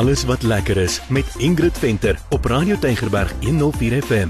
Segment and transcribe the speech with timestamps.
[0.00, 4.28] alles wat lekker is met Ingrid Venter op Radio Tygerberg 104 FM.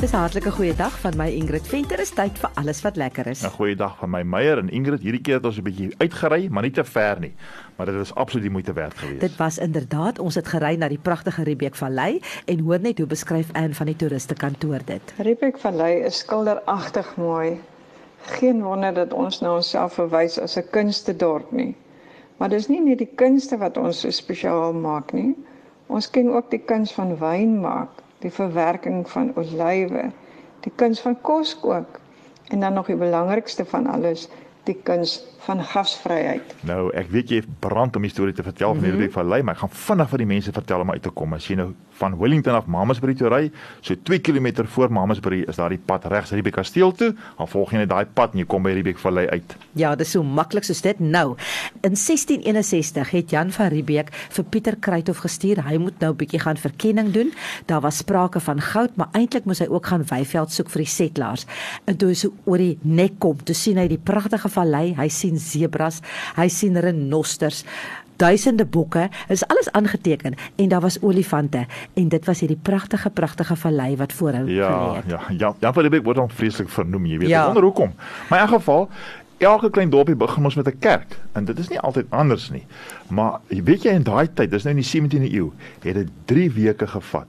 [0.00, 2.00] Dis 'n hartlike goeie dag van my Ingrid Venter.
[2.00, 3.42] Is tyd vir alles wat lekker is.
[3.42, 5.00] 'n Goeie dag van my Meyer en Ingrid.
[5.00, 7.34] Hierdie keer het ons 'n bietjie uitgery, maar nie te ver nie.
[7.76, 9.20] Maar dit was absoluut die moeite werd geweest.
[9.20, 13.06] Dit was inderdaad ons het gery na die pragtige Riebeek Vallei en hoor net hoe
[13.06, 15.14] beskryf Anne van die toeriste kantoor dit.
[15.18, 17.60] Riebeek Vallei is skilderagtig mooi.
[18.20, 21.76] Geen wonder dat ons nou onsself verwys as 'n kunstedorp nie.
[22.36, 25.32] Maar dis nie net die kunste wat ons so spesiaal maak nie.
[25.86, 30.10] Ons ken ook die kuns van wyn maak, die verwerking van olywe,
[30.66, 32.00] die kuns van kos kook
[32.50, 34.28] en dan nog die belangrikste van alles,
[34.66, 36.54] die kuns van gasvryheid.
[36.66, 39.18] Nou, ek weet jy brand om die storie te vertel van hierdie mm -hmm.
[39.18, 41.34] vallei, maar ek gaan vinnig vir die mense vertel om uit te kom.
[41.34, 45.56] As jy nou van Wellington af Mamasbury toe ry, so 2 km voor Mamasbury is
[45.56, 47.14] daar die pad regs Riebeek Kasteel toe.
[47.38, 49.56] Dan volg jy net daai pad en jy kom by Riebeek Vallei uit.
[49.72, 50.98] Ja, dis so maklik soos dit.
[51.00, 51.36] Nou,
[51.80, 55.62] in 1661 het Jan van Riebeek vir Pieter Kruithof gestuur.
[55.68, 57.32] Hy moet nou 'n bietjie gaan verkenning doen.
[57.66, 60.90] Daar was sprake van goud, maar eintlik moes hy ook gaan weiveld soek vir die
[60.90, 61.46] settlers.
[61.84, 65.08] En toe hy so oor die nek kom, toe sien hy die pragtige vallei, hy
[65.12, 66.00] sien sebras,
[66.36, 67.64] hy sien renosters
[68.16, 71.66] duisende bokke is alles aangeteken en daar was olifante
[72.00, 75.04] en dit was hierdie pragtige pragtige vallei wat voor hom Ja, gelê het.
[75.12, 77.28] ja, ja, Jan van Riebeek word dan vreeslik vernoem, jy weet.
[77.28, 77.44] Ja.
[77.44, 77.92] Wonder hoekom.
[78.28, 78.88] Maar in elk geval
[79.38, 82.64] Elke klein dorpie begin ons met 'n kerk en dit is nie altyd anders nie.
[83.08, 84.88] Maar weet jy in daai tyd, dis nou in die
[85.28, 85.50] 17de eeu,
[85.82, 87.26] het dit 3 weke gevat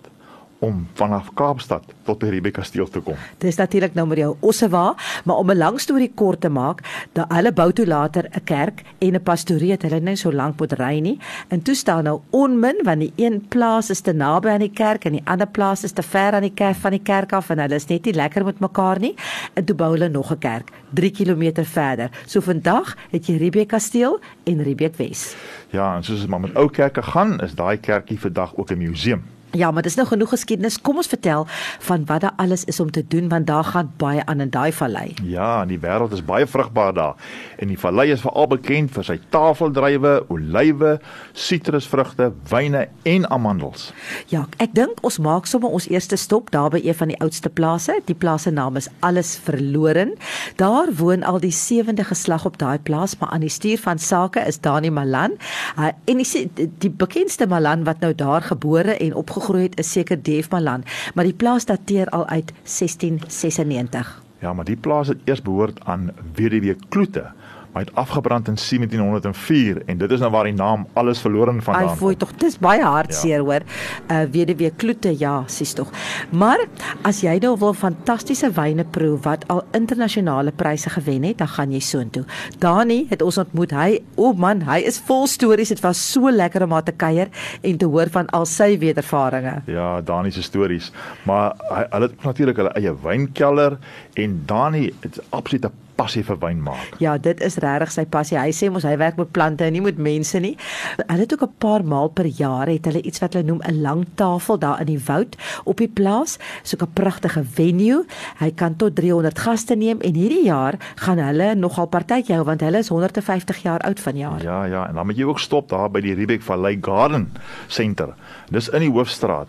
[0.60, 3.18] om vanaf Kaapstad tot by Riebeek Kasteel te kom.
[3.42, 6.82] Dis natuurlik nou met jou Ossewa, maar om 'n lang storie kort te maak,
[7.14, 10.60] da hulle bou toe later 'n kerk en 'n pastorie het hulle net so lank
[10.60, 11.20] moet ry nie.
[11.48, 15.06] En toe staan nou onmin want die een plaas is te naby aan die kerk
[15.06, 17.60] en die ander plaas is te ver aan die kerk van die kerk af en
[17.60, 19.16] hulle is net nie lekker met mekaar nie.
[19.54, 22.10] En toe bou hulle nog 'n kerk 3 km verder.
[22.26, 25.36] So vandag het jy Riebeek Kasteel en Riebeek Wes.
[25.70, 28.78] Ja, en soos dit maar met ou kerke gaan, is daai kerkie vandag ook 'n
[28.78, 29.37] museum.
[29.52, 30.82] Ja, maar dis nou genoeg geskiedenis.
[30.82, 31.46] Kom ons vertel
[31.80, 34.72] van wat daar alles is om te doen want daar gaan baie aan in daai
[34.74, 35.14] vallei.
[35.24, 37.16] Ja, en die wêreld is baie vrugbaar daar.
[37.58, 40.98] En die vallei is veral bekend vir sy tafeldruiwe, olywe,
[41.34, 43.92] sitrusvrugte, wyne en amandels.
[44.28, 47.50] Ja, ek dink ons maak sommer ons eerste stop daar by een van die oudste
[47.50, 47.98] plase.
[48.06, 50.14] Die plaas se naam is Alles Verloren.
[50.60, 54.44] Daar woon al die sewende geslag op daai plaas, maar aan die stuur van sake
[54.48, 55.38] is Dani Malan.
[55.78, 60.24] Uh, en die, die bekendste Malan wat nou daar gebore en opgegroei het is seker
[60.24, 60.84] Dave Malan,
[61.14, 64.24] maar die plaas dateer al uit 1696.
[64.42, 67.32] Ja, maar die plaas het eers behoort aan weduwee Kloete,
[67.78, 71.62] maar het afgebrand in 1704 en dit is nou waar die naam Alles Verloren Ai
[71.62, 72.28] vandaan fooi kom.
[72.28, 73.62] tog, dis baie hartseer hoor.
[74.10, 75.92] Uh weduwee Kloete, ja, sies tog.
[76.32, 76.64] Maar
[77.06, 81.72] as jy nou wil fantastiese wyne proe wat al internasionale pryse gewen het, dan gaan
[81.72, 82.26] jy soontoe.
[82.58, 83.72] Dani het ons ontmoet.
[83.78, 85.70] Hy, o oh man, hy is vol stories.
[85.70, 87.30] Dit was so lekker om haar te kuier
[87.62, 89.70] en te hoor van al sy wedervarings.
[89.70, 90.90] Ja, Dani se stories,
[91.30, 93.78] maar hy hulle het natuurlik hulle eie wynkelder
[94.18, 96.98] en Dani het 'n absolute passie vir wyn maak.
[97.04, 98.38] Ja, dit is regtig sy passie.
[98.40, 100.56] Hy sê mos hy werk met plante en nie met mense nie.
[101.02, 103.82] Hulle het ook 'n paar maal per jaar het hulle iets wat hulle noem 'n
[103.82, 105.36] lang tafel daar in die woud
[105.66, 106.38] op die plaas.
[106.64, 108.06] So 'n pragtige venue.
[108.40, 112.62] Hy kan tot 300 gaste neem en hierdie jaar gaan hulle nogal partytjie hou want
[112.62, 114.44] hulle is 150 jaar oud vanjaar.
[114.44, 117.32] Ja, ja, en dan moet jy ook stop daar by die Riebeek Vallei Garden
[117.68, 118.14] Center.
[118.50, 119.48] Dis in die hoofstraat.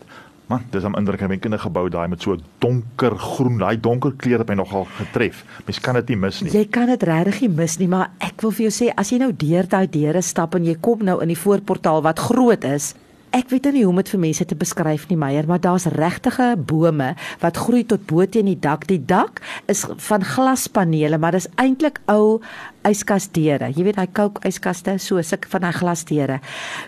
[0.48, 4.54] Man, dis 'n indrukwekkende gebou daai met so donker groen, daai donker kleure het my
[4.54, 5.44] nogal getref.
[5.66, 6.53] Mens kan dit nie mis nie.
[6.53, 9.19] Jy kan dit regtig nie mis nie, maar ek wil vir jou sê as jy
[9.19, 12.94] nou deur daai deure stap en jy kom nou in die voorportaal wat groot is,
[13.37, 15.84] Ek weet nou nie hoe om dit vir mense te beskryf nie, Meyer, maar daar's
[15.93, 17.11] regtige bome
[17.43, 18.87] wat groei tot bo teen die dak.
[18.89, 22.41] Die dak is van glaspanele, maar dis eintlik ou
[22.89, 23.69] yskasdeure.
[23.77, 26.39] Jy weet daai kook yskaste, so sulke van daai glasdeure.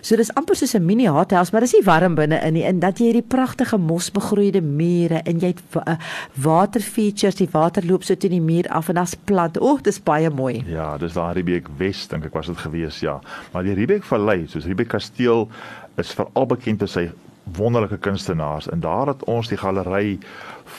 [0.01, 2.65] So dis amper soos 'n mini hotels, maar dis nie warm binne in nie.
[2.65, 5.97] En dat jy hierdie pragtige mosbegroeide mure en jy het uh,
[6.35, 9.59] water features, die water loop so teen die muur af en daar's plant.
[9.59, 10.65] O, oh, dis baie mooi.
[10.67, 13.21] Ja, dis daar Riebeek Wes dink ek was dit gewees, ja.
[13.53, 15.49] Maar die Riebeek Vallei, soos Riebeek Kasteel
[16.01, 17.05] is veral bekend vir sy
[17.57, 20.19] wonderlike kunstenaars en daar het ons die galery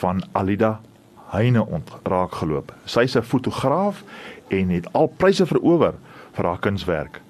[0.02, 0.80] van Alida
[1.32, 2.74] Heine ontraak geloop.
[2.86, 4.04] Sy's 'n fotograaf
[4.48, 5.94] en het al pryse verower
[6.32, 7.22] vir haar kunswerk.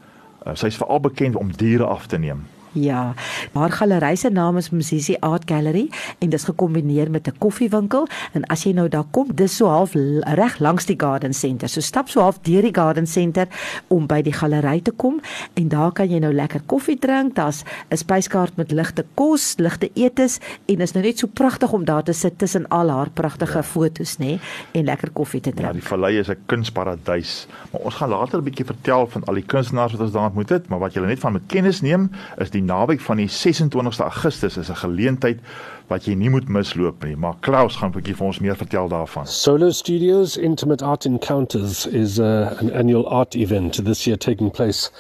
[0.46, 2.46] Uh, Sy's veral bekend om diere af te neem.
[2.74, 3.14] Ja,
[3.54, 5.90] haar galery se naam is Mzizi Art Gallery
[6.20, 9.94] en dis gekombineer met 'n koffiewinkel en as jy nou daar kom, dis so half
[10.24, 11.70] reg langs die Garden Center.
[11.70, 13.48] So stap so half deur die Garden Center
[13.88, 15.20] om by die galery te kom
[15.54, 17.36] en daar kan jy nou lekker koffie drink.
[17.36, 21.84] Daar's 'n spyskaart met ligte kos, ligte etes en is nou net so pragtig om
[21.86, 23.64] daar te sit tussen al haar pragtige ja.
[23.64, 24.40] fotos, nê,
[24.72, 25.74] en lekker koffie te Ja, drink.
[25.74, 27.48] die vallei is 'n kunsparadys.
[27.72, 30.50] Maar ons gaan later 'n bietjie vertel van al die kunstenaars wat ons daar ontmoet
[30.50, 33.30] het, maar wat julle net van met kennis neem, is die die naweek van die
[33.30, 35.40] 26ste Augustus is 'n geleentheid
[35.88, 37.16] wat jy nie moet misloop nie.
[37.16, 39.28] Maar Klaus gaan 'n bietjie vir ons meer vertel daarvan.
[39.28, 44.92] Solo Studios Intimate Art Encounters is uh, an annual art event this year taking place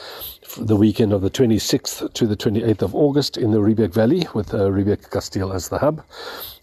[0.57, 4.53] the weekend of the 26th to the 28th of August in the Riebeek Valley with
[4.53, 6.01] uh, Riebeek Castile as the hub.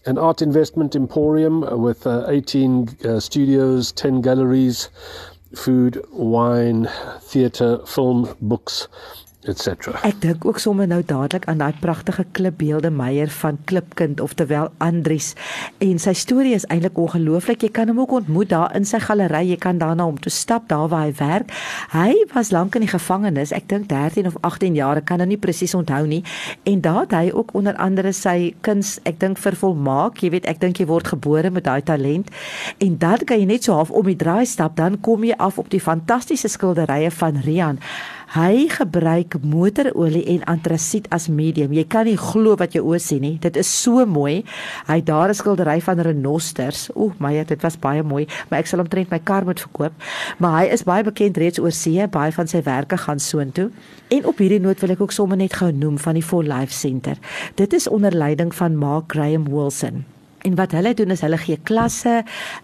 [0.04, 4.90] An art investment emporium with uh, 18 uh, studios, 10 galleries,
[5.54, 6.88] food, wine,
[7.20, 8.88] theatre, film, books,
[9.48, 9.92] etc.
[10.06, 15.34] Ek dink ook sommer nou dadelik aan daai pragtige klipbeelde Meyer van Klipkind oftewel Andries
[15.84, 17.62] en sy storie is eintlik ongelooflik.
[17.62, 19.44] Jy kan hom ook ontmoet daar in sy galery.
[19.50, 21.52] Jy kan daarna hom toe stap daar waar hy werk.
[21.92, 23.52] Hy was lank in die gevangenis.
[23.56, 26.22] Ek dink 13 of 18 jaar, ek kan nou nie presies onthou nie.
[26.68, 30.22] En daar het hy ook onder andere sy kuns, ek dink vervolmaak.
[30.22, 32.30] Jy weet, ek dink jy word gebore met daai talent.
[32.84, 35.58] En dan kan jy net so half om die draai stap, dan kom jy af
[35.58, 37.82] op die fantastiese skilderye van Rian.
[38.28, 41.72] Hy gebruik motorolie en antrasiet as medium.
[41.72, 43.38] Jy kan nie glo wat jy oë sien nie.
[43.40, 44.44] Dit is so mooi.
[44.84, 46.90] Hy daar 'n skildery van renosters.
[46.94, 49.92] Oeg, my dit was baie mooi, maar ek sal omtrent my kar moet verkoop.
[50.38, 52.06] Maar hy is baie bekend reeds oor see.
[52.06, 53.70] Baie van sy werke gaan soontoe.
[54.08, 56.72] En op hierdie noot wil ek ook sommer net gou noem van die For Life
[56.72, 57.16] Center.
[57.54, 60.17] Dit is onder leiding van Mark Graham Wilson.
[60.48, 62.22] En wat hulle doen is hulle gee klasse,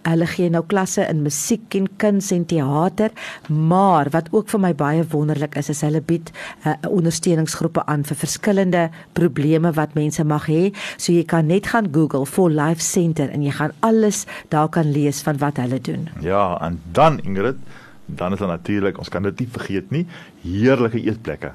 [0.09, 3.13] hulle gee nou klasse in musiek en kuns en teater,
[3.49, 6.33] maar wat ook vir my baie wonderlik is, is hulle bied
[6.65, 8.87] uh, ondersteuningsgroepe aan vir verskillende
[9.19, 10.63] probleme wat mense mag hê.
[10.97, 14.89] So jy kan net gaan Google for Life Center en jy gaan alles daar kan
[14.95, 16.09] lees van wat hulle doen.
[16.25, 17.61] Ja, en dan Ingrid,
[18.07, 20.07] dan is daar natuurlik, ons kan dit nie vergeet nie,
[20.45, 21.53] heerlike eetplekke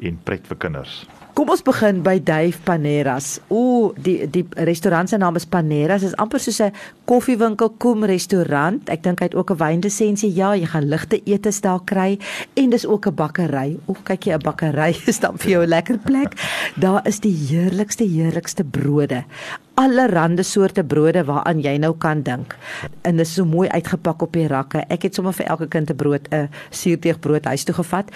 [0.00, 1.04] en pret vir kinders.
[1.34, 3.40] Kom ons begin by Dave Paneras.
[3.50, 6.04] O, die die restaurant se naam is Paneras.
[6.04, 6.70] Dit is amper soos 'n
[7.10, 8.88] koffiewinkel kom restaurant.
[8.88, 10.30] Ek dink hy het ook 'n wynlisensie.
[10.32, 12.18] Ja, jy gaan ligte etes daar kry
[12.54, 13.78] en dis ook 'n bakkery.
[13.86, 16.34] O, kyk jy 'n bakkery is dan vir jou 'n lekker plek.
[16.76, 19.24] Daar is die heerlikste heerlikste brode
[19.74, 22.56] allerlei soorte brode waaraan jy nou kan dink.
[23.02, 24.84] En dit is so mooi uitgepak op die rakke.
[24.88, 28.10] Ek het sommer vir elke kind 'n brood, 'n suurdeegbrood huis toe gevat.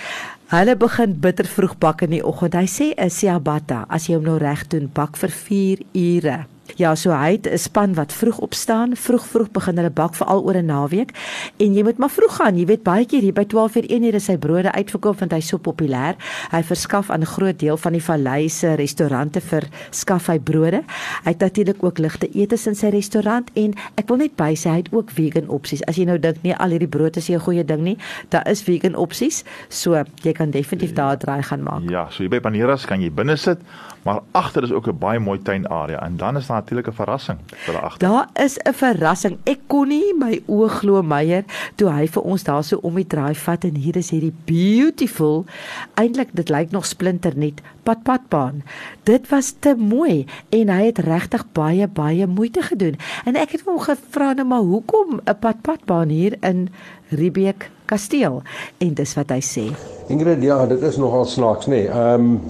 [0.48, 2.54] Hulle begin bitter vroeg bak in die oggend.
[2.54, 6.46] Hy sê 'n ciabatta, as jy hom nou reg doen, bak vir 4 ure.
[6.76, 10.44] Ja, so hy het 'n span wat vroeg opstaan, vroeg vroeg begin hulle bak veral
[10.44, 11.10] oor 'n naweek
[11.56, 12.58] en jy moet maar vroeg gaan.
[12.58, 15.58] Jy weet baie keer hier by 12:00 uur is sy brode uitverkoop want hy's so
[15.58, 16.14] populêr.
[16.50, 20.82] Hy verskaf aan 'n groot deel van die vallei se restaurante vir skaf hy brode.
[21.24, 24.70] Hy het natuurlik ook ligte etes in sy restaurant en ek wil net by sê
[24.70, 25.82] hy het ook vegan opsies.
[25.82, 27.98] As jy nou dink nee, al hierdie brood is nie 'n goeie ding nie,
[28.28, 29.44] daar is vegan opsies.
[29.68, 31.90] So jy kan definitief daar 'n draai gaan maak.
[31.90, 33.58] Ja, so hier by Paneras kan jy binne sit,
[34.04, 37.38] maar agter is ook 'n baie mooi tuinarea en dan is daar natuurlik 'n verrassing
[37.64, 38.08] vir daar agter.
[38.08, 39.38] Daar is 'n verrassing.
[39.44, 41.44] Ek kon nie my oë glo Meyer
[41.76, 45.44] toe hy vir ons daar so om die draai vat en hier is hierdie beautiful
[45.94, 48.62] eintlik dit lyk nog splinternuut padpadbaan.
[49.04, 52.96] Dit was te mooi en hy het regtig baie baie moeite gedoen.
[53.24, 56.68] En ek het hom gevra nou maar hoekom 'n padpadbaan hier in
[57.08, 58.42] Riebeek Kasteel
[58.78, 59.64] en dis wat hy sê.
[60.08, 61.70] Ingrid, ja, dit is nogal snaaks nê.
[61.70, 61.88] Nee.
[61.88, 62.40] Ehm um,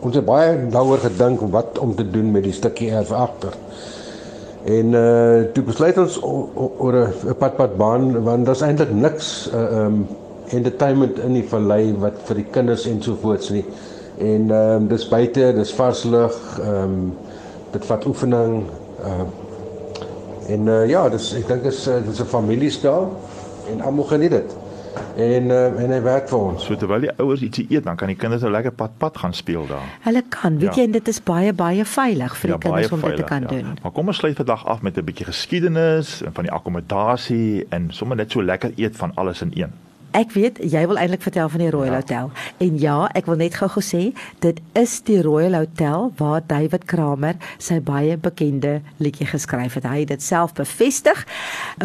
[0.00, 3.56] ons het baie daaroor gedink wat om te doen met die stukkie erf agter.
[4.66, 10.06] En uh toe besluit ons oor 'n padpadbaan want daar's eintlik niks uh um
[10.48, 13.64] entertainment in die vallei wat vir die kinders en so voorts nie.
[14.18, 17.16] En ehm um, dis buite, dis vars lug, ehm um,
[17.72, 18.62] dit vat oefening
[19.02, 19.26] ehm uh,
[20.46, 23.10] en uh, ja, dis ek dink is uh, dis 'n familiestaal
[23.72, 24.56] en almal geniet dit.
[25.16, 26.64] En uh, en hy werk vir ons.
[26.66, 29.32] So terwyl die ouers ietsie eet, dan kan die kinders nou lekker pad pad gaan
[29.34, 29.86] speel daar.
[30.04, 30.82] Hulle kan, weet Ja.
[30.82, 33.28] jy, en dit is baie baie veilig vir die Ja, kinders om dit te veilig,
[33.28, 33.48] kan ja.
[33.48, 33.78] doen.
[33.82, 37.88] Maar kom ons sluit vandag af met 'n bietjie geskiedenis en van die akkommodasie en
[37.90, 39.72] sommer net so lekker eet van alles in een.
[40.16, 41.98] Ek weet jy wil eintlik vertel van die Royal Ja.
[42.00, 42.30] Hotel.
[42.64, 47.36] En ja, ek wil net gou-gou sê, dit is die Royal Hotel waar David Kramer
[47.60, 49.84] sy baie bekende liedjie geskryf het.
[49.84, 51.20] Hy het dit self bevestig.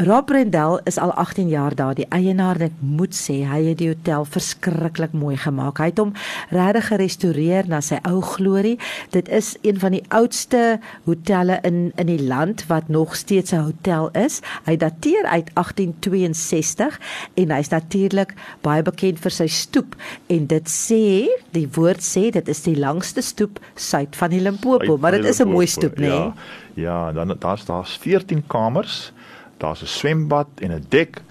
[0.07, 3.81] Rob Brendel is al 18 jaar daar die eienaar en ek moet sê hy het
[3.81, 5.81] die hotel verskriklik mooi gemaak.
[5.83, 6.13] Hy het hom
[6.55, 8.77] regtig gerestoreer na sy ou glorie.
[9.11, 13.67] Dit is een van die oudste hotelle in in die land wat nog steeds 'n
[13.67, 14.39] hotel is.
[14.65, 16.99] Hy dateer uit 1862
[17.35, 18.20] en hy's natuurlik
[18.61, 19.95] baie bekend vir sy stoep
[20.27, 24.97] en dit sê, die woord sê dit is die langste stoep suid van die Limpopo,
[24.97, 26.07] maar dit is 'n mooi stoep, né?
[26.07, 26.33] Ja,
[26.73, 29.11] ja, dan daar's daar's 14 kamers.
[29.57, 31.21] Daar's 'n swembad en 'n dek.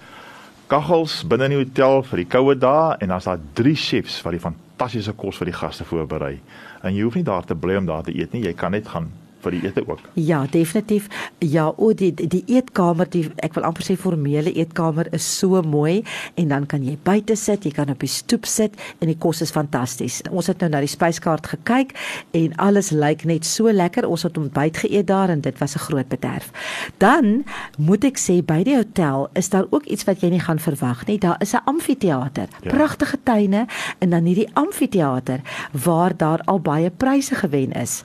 [0.67, 4.31] Kaggels binne in die hotel vir die koue dae en dan's daar drie chefs wat
[4.31, 6.39] die fantastiese kos vir die gaste voorberei.
[6.83, 8.87] En jy hoef nie daar te bly om daar te eet nie, jy kan net
[8.87, 9.11] gaan
[9.43, 9.99] vir die ete ook.
[10.13, 11.07] Ja, definitief.
[11.39, 16.03] Ja, o die die eetkamer, die ek wil amper sê formele eetkamer is so mooi
[16.35, 19.41] en dan kan jy buite sit, jy kan op die stoep sit en die kos
[19.41, 20.21] is fantasties.
[20.31, 21.95] Ons het nou na die spyskaart gekyk
[22.37, 24.07] en alles lyk net so lekker.
[24.07, 26.51] Ons het ontbyt geëet daar en dit was 'n groot bederf.
[26.97, 27.43] Dan
[27.77, 31.05] moet ek sê by die hotel is daar ook iets wat jy nie gaan verwag
[31.05, 31.17] nie.
[31.17, 32.69] Daar is 'n amfitheater, ja.
[32.69, 33.67] pragtige tuine
[33.99, 38.03] en dan hierdie amfitheater waar daar al baie pryse gewen is.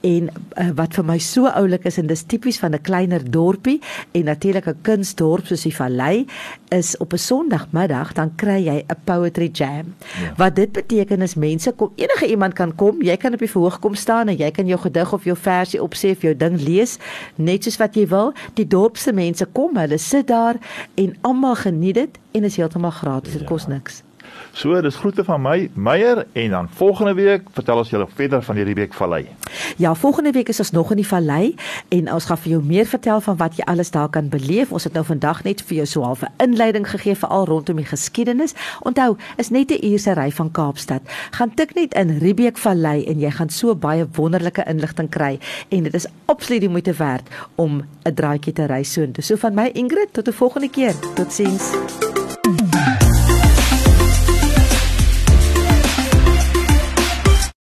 [0.00, 3.80] En uh, wat vir my so oulik is en dis tipies van 'n kleiner dorpie
[4.12, 6.26] en natuurlik 'n kunsdorp soos die Vallei
[6.68, 9.94] is op 'n Sondagmiddag dan kry jy 'n poetry jam.
[10.20, 10.34] Ja.
[10.36, 13.78] Wat dit beteken is mense kom enige iemand kan kom, jy kan op die verhoog
[13.78, 16.98] kom staan en jy kan jou gedig of jou versie opsê of jou ding lees
[17.34, 18.32] net soos wat jy wil.
[18.54, 20.56] Die dorp se mense kom, hulle sit daar
[20.94, 23.32] en almal geniet dit en is heeltemal gratis.
[23.32, 23.46] Dit ja.
[23.46, 24.02] kos niks.
[24.52, 28.54] So, dis groete van my, Meyer en dan volgende week vertel ons julle verder van
[28.54, 29.28] die Riebeek Vallei.
[29.76, 31.54] Ja, volgende week is ons nog in die vallei
[31.88, 34.72] en ons gaan vir jou meer vertel van wat jy alles daar kan beleef.
[34.72, 37.76] Ons het nou vandag net vir jou so 'n halfe inleiding gegee vir al rondom
[37.76, 38.54] die geskiedenis.
[38.82, 41.02] Onthou, is net 'n uur se ry van Kaapstad.
[41.30, 45.82] Gaan tik net in Riebeek Vallei en jy gaan so baie wonderlike inligting kry en
[45.82, 49.24] dit is absoluut die moeite werd om 'n draaitjie te ry so intoe.
[49.24, 50.94] So van my Ingrid tot 'n volgende keer.
[51.14, 51.72] Totsiens.